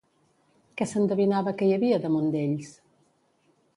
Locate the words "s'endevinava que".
0.93-1.67